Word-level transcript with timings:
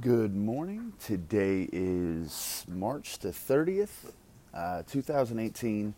Good 0.00 0.36
morning. 0.36 0.92
Today 1.00 1.68
is 1.72 2.64
March 2.68 3.18
the 3.18 3.30
30th, 3.30 4.12
uh, 4.54 4.82
2018, 4.86 5.92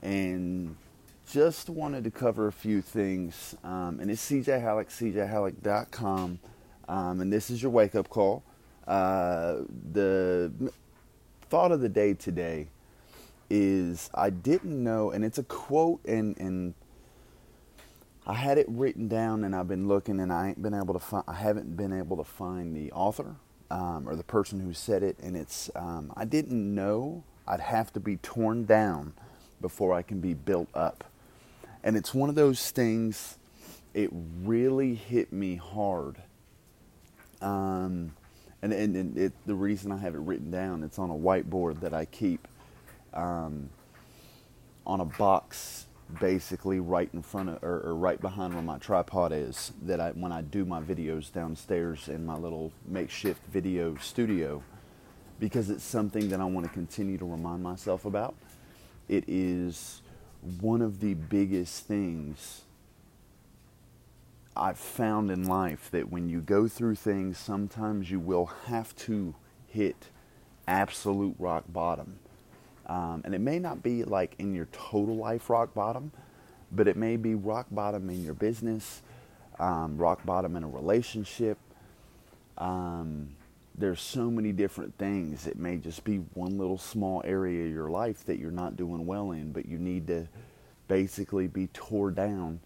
and 0.00 0.76
just 1.30 1.68
wanted 1.68 2.04
to 2.04 2.10
cover 2.10 2.46
a 2.46 2.52
few 2.52 2.80
things. 2.80 3.54
Um, 3.62 4.00
and 4.00 4.10
it's 4.10 4.30
CJ 4.30 4.62
Hallock, 4.62 4.88
cjhallock.com, 4.88 6.38
um, 6.88 7.20
and 7.20 7.30
this 7.30 7.50
is 7.50 7.60
your 7.60 7.70
wake 7.70 7.94
up 7.94 8.08
call. 8.08 8.44
Uh, 8.86 9.56
the 9.92 10.50
thought 11.50 11.70
of 11.70 11.82
the 11.82 11.88
day 11.90 12.14
today 12.14 12.68
is 13.50 14.08
I 14.14 14.30
didn't 14.30 14.82
know, 14.82 15.10
and 15.10 15.22
it's 15.22 15.38
a 15.38 15.44
quote, 15.44 16.00
and, 16.06 16.38
and 16.38 16.72
I 18.28 18.34
had 18.34 18.58
it 18.58 18.66
written 18.68 19.08
down 19.08 19.42
and 19.42 19.56
I've 19.56 19.68
been 19.68 19.88
looking 19.88 20.20
and 20.20 20.30
I 20.30 20.48
ain't 20.48 20.62
been 20.62 20.74
able 20.74 20.92
to 20.92 21.00
find 21.00 21.24
I 21.26 21.34
haven't 21.34 21.78
been 21.78 21.94
able 21.94 22.18
to 22.18 22.24
find 22.24 22.76
the 22.76 22.92
author 22.92 23.36
um, 23.70 24.06
or 24.06 24.16
the 24.16 24.22
person 24.22 24.60
who 24.60 24.74
said 24.74 25.02
it. 25.02 25.18
And 25.22 25.34
it's 25.34 25.70
um, 25.74 26.12
I 26.14 26.26
didn't 26.26 26.74
know 26.74 27.24
I'd 27.46 27.60
have 27.60 27.90
to 27.94 28.00
be 28.00 28.18
torn 28.18 28.66
down 28.66 29.14
before 29.62 29.94
I 29.94 30.02
can 30.02 30.20
be 30.20 30.34
built 30.34 30.68
up. 30.74 31.04
And 31.82 31.96
it's 31.96 32.12
one 32.12 32.28
of 32.28 32.34
those 32.34 32.70
things 32.70 33.38
it 33.94 34.10
really 34.12 34.94
hit 34.94 35.32
me 35.32 35.56
hard. 35.56 36.18
Um, 37.40 38.12
and, 38.60 38.74
and, 38.74 38.94
and 38.94 39.18
it, 39.18 39.32
the 39.46 39.54
reason 39.54 39.90
I 39.90 39.96
have 39.96 40.14
it 40.14 40.20
written 40.20 40.50
down 40.50 40.82
it's 40.82 40.98
on 40.98 41.08
a 41.08 41.14
whiteboard 41.14 41.80
that 41.80 41.94
I 41.94 42.04
keep 42.04 42.46
um, 43.14 43.70
on 44.86 45.00
a 45.00 45.06
box 45.06 45.87
basically 46.20 46.80
right 46.80 47.10
in 47.12 47.22
front 47.22 47.50
of 47.50 47.62
or, 47.62 47.80
or, 47.80 47.94
right 47.94 48.20
behind 48.20 48.54
where 48.54 48.62
my 48.62 48.78
tripod 48.78 49.32
is 49.32 49.72
that 49.82 50.00
I 50.00 50.10
when 50.12 50.32
I 50.32 50.40
do 50.40 50.64
my 50.64 50.80
videos 50.80 51.32
downstairs 51.32 52.08
in 52.08 52.24
my 52.24 52.36
little 52.36 52.72
makeshift 52.86 53.44
video 53.46 53.94
studio 53.96 54.62
because 55.38 55.70
it's 55.70 55.84
something 55.84 56.30
that 56.30 56.40
I 56.40 56.44
want 56.44 56.66
to 56.66 56.72
continue 56.72 57.18
to 57.18 57.24
remind 57.24 57.62
myself 57.62 58.04
about. 58.04 58.34
It 59.08 59.24
is 59.28 60.02
one 60.60 60.82
of 60.82 61.00
the 61.00 61.14
biggest 61.14 61.84
things 61.84 62.62
I've 64.56 64.78
found 64.78 65.30
in 65.30 65.44
life 65.44 65.88
that 65.92 66.10
when 66.10 66.28
you 66.28 66.40
go 66.40 66.66
through 66.66 66.96
things, 66.96 67.38
sometimes 67.38 68.10
you 68.10 68.18
will 68.18 68.46
have 68.66 68.96
to 68.96 69.34
hit 69.68 70.08
absolute 70.66 71.36
rock 71.38 71.64
bottom 71.68 72.18
um, 72.88 73.22
and 73.24 73.34
it 73.34 73.40
may 73.40 73.58
not 73.58 73.82
be 73.82 74.04
like 74.04 74.34
in 74.38 74.54
your 74.54 74.66
total 74.72 75.16
life 75.16 75.50
rock 75.50 75.74
bottom, 75.74 76.10
but 76.72 76.88
it 76.88 76.96
may 76.96 77.16
be 77.16 77.34
rock 77.34 77.66
bottom 77.70 78.08
in 78.10 78.24
your 78.24 78.34
business, 78.34 79.02
um, 79.58 79.98
rock 79.98 80.24
bottom 80.24 80.56
in 80.56 80.64
a 80.64 80.68
relationship. 80.68 81.58
Um, 82.56 83.30
there's 83.76 84.00
so 84.00 84.30
many 84.30 84.52
different 84.52 84.96
things. 84.98 85.46
It 85.46 85.58
may 85.58 85.76
just 85.76 86.02
be 86.02 86.16
one 86.34 86.58
little 86.58 86.78
small 86.78 87.22
area 87.24 87.66
of 87.66 87.72
your 87.72 87.90
life 87.90 88.24
that 88.26 88.38
you're 88.38 88.50
not 88.50 88.76
doing 88.76 89.06
well 89.06 89.30
in, 89.32 89.52
but 89.52 89.66
you 89.66 89.78
need 89.78 90.06
to 90.08 90.26
basically 90.88 91.46
be 91.46 91.68
tore 91.68 92.10
down 92.10 92.60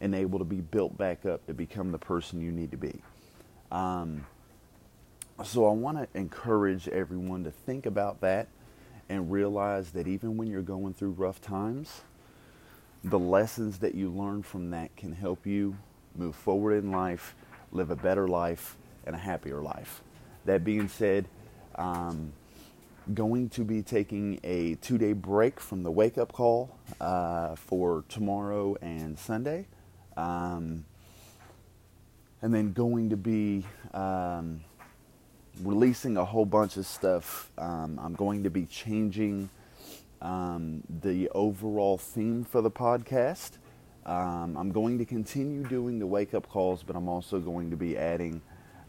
and 0.00 0.14
able 0.14 0.38
to 0.38 0.44
be 0.44 0.60
built 0.60 0.96
back 0.98 1.24
up 1.24 1.46
to 1.46 1.54
become 1.54 1.92
the 1.92 1.98
person 1.98 2.40
you 2.40 2.50
need 2.50 2.70
to 2.70 2.76
be. 2.76 3.00
Um, 3.70 4.26
so 5.44 5.66
I 5.66 5.72
want 5.72 5.98
to 5.98 6.18
encourage 6.18 6.88
everyone 6.88 7.44
to 7.44 7.50
think 7.50 7.86
about 7.86 8.20
that 8.22 8.48
and 9.08 9.30
realize 9.30 9.90
that 9.92 10.06
even 10.06 10.36
when 10.36 10.48
you're 10.48 10.62
going 10.62 10.94
through 10.94 11.10
rough 11.10 11.40
times, 11.40 12.02
the 13.04 13.18
lessons 13.18 13.78
that 13.78 13.94
you 13.94 14.10
learn 14.10 14.42
from 14.42 14.70
that 14.70 14.94
can 14.96 15.12
help 15.12 15.46
you 15.46 15.76
move 16.16 16.34
forward 16.34 16.82
in 16.82 16.90
life, 16.90 17.34
live 17.72 17.90
a 17.90 17.96
better 17.96 18.26
life, 18.26 18.76
and 19.04 19.14
a 19.14 19.18
happier 19.18 19.62
life. 19.62 20.02
That 20.44 20.64
being 20.64 20.88
said, 20.88 21.26
um, 21.76 22.32
going 23.14 23.48
to 23.50 23.62
be 23.62 23.82
taking 23.82 24.40
a 24.42 24.74
two 24.76 24.98
day 24.98 25.12
break 25.12 25.60
from 25.60 25.82
the 25.82 25.90
wake 25.90 26.18
up 26.18 26.32
call 26.32 26.76
uh, 27.00 27.54
for 27.54 28.04
tomorrow 28.08 28.76
and 28.82 29.18
Sunday. 29.18 29.66
Um, 30.16 30.84
and 32.42 32.52
then 32.54 32.72
going 32.72 33.10
to 33.10 33.16
be 33.16 33.64
um, 33.94 34.60
releasing 35.62 36.16
a 36.16 36.24
whole 36.24 36.46
bunch 36.46 36.76
of 36.76 36.86
stuff. 36.86 37.50
Um, 37.58 37.98
I'm 38.02 38.14
going 38.14 38.44
to 38.44 38.50
be 38.50 38.66
changing 38.66 39.48
um, 40.20 40.82
the 41.02 41.28
overall 41.30 41.98
theme 41.98 42.44
for 42.44 42.62
the 42.62 42.70
podcast. 42.70 43.52
Um, 44.04 44.56
I'm 44.56 44.70
going 44.70 44.98
to 44.98 45.04
continue 45.04 45.64
doing 45.64 45.98
the 45.98 46.06
wake 46.06 46.34
up 46.34 46.48
calls, 46.48 46.82
but 46.82 46.96
I'm 46.96 47.08
also 47.08 47.40
going 47.40 47.70
to 47.70 47.76
be 47.76 47.96
adding 47.96 48.40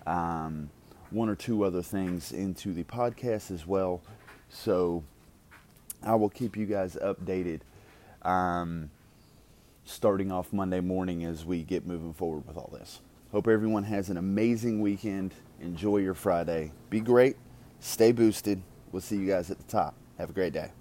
um, 0.05 0.69
one 1.09 1.29
or 1.29 1.35
two 1.35 1.63
other 1.63 1.81
things 1.81 2.31
into 2.31 2.73
the 2.73 2.83
podcast 2.83 3.51
as 3.51 3.65
well. 3.65 4.01
So 4.49 5.03
I 6.03 6.15
will 6.15 6.29
keep 6.29 6.55
you 6.55 6.65
guys 6.65 6.95
updated 6.95 7.61
um, 8.21 8.91
starting 9.85 10.31
off 10.31 10.53
Monday 10.53 10.81
morning 10.81 11.23
as 11.23 11.45
we 11.45 11.63
get 11.63 11.87
moving 11.87 12.13
forward 12.13 12.45
with 12.47 12.57
all 12.57 12.69
this. 12.71 12.99
Hope 13.31 13.47
everyone 13.49 13.83
has 13.83 14.09
an 14.09 14.15
amazing 14.15 14.79
weekend. 14.79 15.33
Enjoy 15.59 15.97
your 15.97 16.13
Friday. 16.13 16.71
Be 16.89 17.01
great. 17.01 17.35
Stay 17.81 18.13
boosted. 18.13 18.61
We'll 18.91 19.01
see 19.01 19.17
you 19.17 19.27
guys 19.27 19.51
at 19.51 19.57
the 19.57 19.65
top. 19.65 19.95
Have 20.17 20.29
a 20.29 20.33
great 20.33 20.53
day. 20.53 20.71